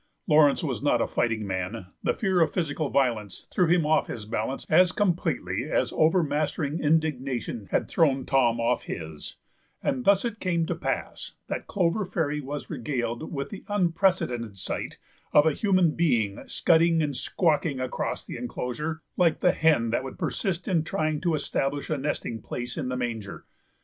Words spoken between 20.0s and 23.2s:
would persist in trying to establish a nesting place in the